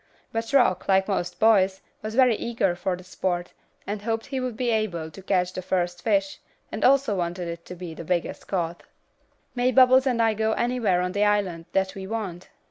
[0.31, 3.53] But Rock, like most boys, was very eager for the sport,
[3.85, 6.39] and hoped he would be able to catch the first fish,
[6.71, 8.81] and also wanted it to be the biggest caught.
[9.53, 12.49] "May Bubbles and I go anywhere on the island that we want?"